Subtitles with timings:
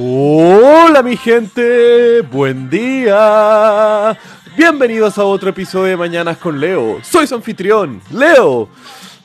[0.00, 4.16] Hola mi gente, buen día.
[4.56, 7.00] Bienvenidos a otro episodio de Mañanas con Leo.
[7.02, 8.68] Soy su anfitrión, Leo.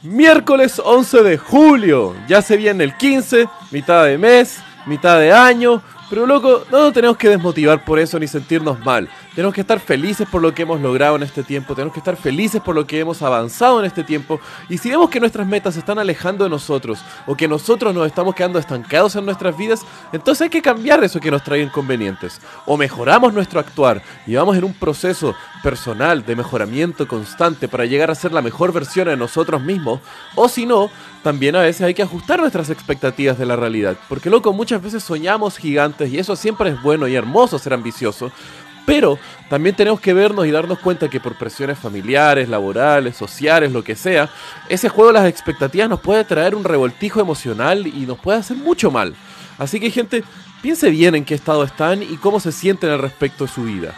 [0.01, 2.15] Miércoles 11 de julio.
[2.27, 5.79] Ya se viene el 15, mitad de mes, mitad de año.
[6.09, 9.07] Pero loco, no nos tenemos que desmotivar por eso ni sentirnos mal.
[9.35, 12.15] Tenemos que estar felices por lo que hemos logrado en este tiempo, tenemos que estar
[12.15, 14.39] felices por lo que hemos avanzado en este tiempo.
[14.69, 18.05] Y si vemos que nuestras metas se están alejando de nosotros o que nosotros nos
[18.05, 22.39] estamos quedando estancados en nuestras vidas, entonces hay que cambiar eso que nos trae inconvenientes.
[22.67, 28.11] O mejoramos nuestro actuar y vamos en un proceso personal de mejoramiento constante para llegar
[28.11, 29.99] a ser la mejor versión de nosotros mismos.
[30.35, 30.91] O si no,
[31.23, 33.97] también a veces hay que ajustar nuestras expectativas de la realidad.
[34.09, 38.31] Porque loco, muchas veces soñamos gigantes y eso siempre es bueno y hermoso ser ambicioso.
[38.85, 39.17] Pero
[39.49, 43.95] también tenemos que vernos y darnos cuenta que por presiones familiares, laborales, sociales, lo que
[43.95, 44.29] sea,
[44.67, 48.57] ese juego de las expectativas nos puede traer un revoltijo emocional y nos puede hacer
[48.57, 49.15] mucho mal.
[49.57, 50.23] Así que gente,
[50.61, 53.93] piense bien en qué estado están y cómo se sienten al respecto de su vida.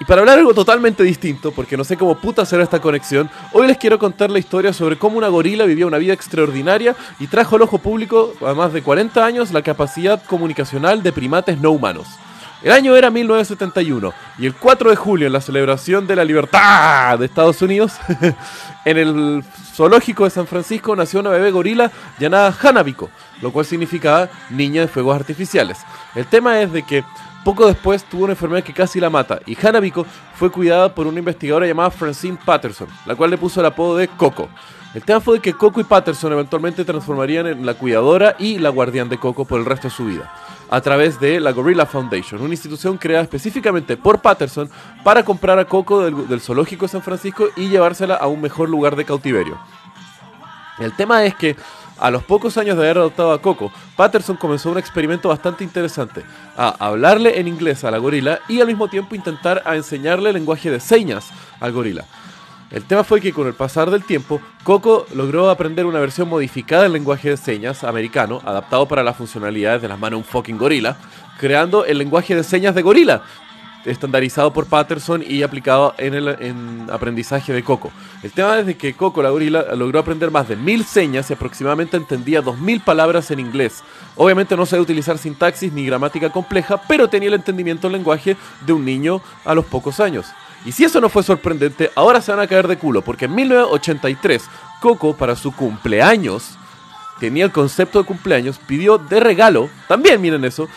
[0.00, 3.66] Y para hablar algo totalmente distinto, porque no sé cómo puta hacer esta conexión, hoy
[3.66, 7.56] les quiero contar la historia sobre cómo una gorila vivía una vida extraordinaria y trajo
[7.56, 12.06] al ojo público, a más de 40 años, la capacidad comunicacional de primates no humanos.
[12.60, 17.16] El año era 1971 y el 4 de julio, en la celebración de la libertad
[17.16, 17.92] de Estados Unidos,
[18.84, 23.10] en el zoológico de San Francisco nació una bebé gorila llamada Hanabiko,
[23.42, 25.78] lo cual significaba niña de fuegos artificiales.
[26.16, 27.04] El tema es de que
[27.44, 31.20] poco después tuvo una enfermedad que casi la mata y Hanabiko fue cuidada por una
[31.20, 34.48] investigadora llamada Francine Patterson, la cual le puso el apodo de Coco.
[34.94, 38.70] El tema fue de que Coco y Patterson eventualmente transformarían en la cuidadora y la
[38.70, 40.32] guardián de Coco por el resto de su vida
[40.70, 44.70] a través de la Gorilla Foundation, una institución creada específicamente por Patterson
[45.02, 48.96] para comprar a Coco del, zoológico de San Francisco y llevársela a un mejor lugar
[48.96, 49.58] de cautiverio.
[50.78, 51.56] El tema es que
[51.98, 56.22] a los pocos años de haber adoptado a Coco, Patterson comenzó un experimento bastante interesante,
[56.56, 60.36] a hablarle en inglés a la gorila y al mismo tiempo intentar a enseñarle el
[60.36, 62.04] lenguaje de señas al gorila.
[62.70, 66.82] El tema fue que con el pasar del tiempo, Coco logró aprender una versión modificada
[66.82, 70.98] del lenguaje de señas americano, adaptado para las funcionalidades de las manos un fucking gorila,
[71.38, 73.22] creando el lenguaje de señas de gorila,
[73.84, 77.90] estandarizado por Patterson y aplicado en el aprendizaje de Coco.
[78.22, 81.32] El tema es de que Coco, la gorila, logró aprender más de mil señas y
[81.32, 83.82] aproximadamente entendía dos mil palabras en inglés.
[84.16, 88.72] Obviamente no sabe utilizar sintaxis ni gramática compleja, pero tenía el entendimiento del lenguaje de
[88.72, 90.26] un niño a los pocos años.
[90.64, 93.34] Y si eso no fue sorprendente, ahora se van a caer de culo, porque en
[93.34, 94.42] 1983,
[94.80, 96.58] Coco, para su cumpleaños,
[97.20, 100.68] tenía el concepto de cumpleaños, pidió de regalo, también miren eso,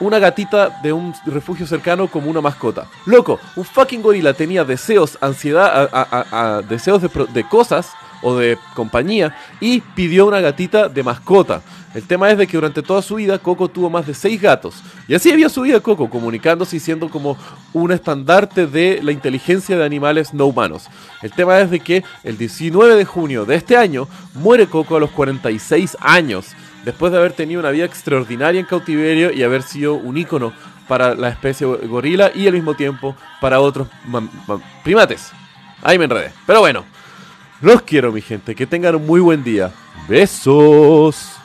[0.00, 2.86] una gatita de un refugio cercano como una mascota.
[3.06, 7.90] Loco, un fucking gorila tenía deseos, ansiedad, a, deseos de, de cosas
[8.22, 11.62] o de compañía y pidió una gatita de mascota.
[11.94, 14.82] El tema es de que durante toda su vida Coco tuvo más de seis gatos.
[15.08, 17.36] Y así había su vida Coco, comunicándose y siendo como
[17.72, 20.86] un estandarte de la inteligencia de animales no humanos.
[21.22, 25.00] El tema es de que el 19 de junio de este año muere Coco a
[25.00, 26.48] los 46 años,
[26.88, 30.54] después de haber tenido una vida extraordinaria en cautiverio y haber sido un ícono
[30.88, 33.88] para la especie gorila y al mismo tiempo para otros
[34.82, 35.30] primates.
[35.82, 36.32] Ahí me enredé.
[36.46, 36.86] Pero bueno,
[37.60, 39.70] los quiero mi gente, que tengan un muy buen día.
[40.08, 41.36] Besos.